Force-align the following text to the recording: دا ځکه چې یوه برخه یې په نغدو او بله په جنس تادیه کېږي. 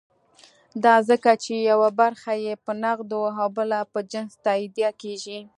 دا 0.83 0.95
ځکه 1.09 1.31
چې 1.43 1.53
یوه 1.71 1.89
برخه 2.01 2.33
یې 2.45 2.53
په 2.65 2.71
نغدو 2.83 3.21
او 3.39 3.47
بله 3.57 3.79
په 3.91 3.99
جنس 4.11 4.31
تادیه 4.45 4.91
کېږي. 5.01 5.39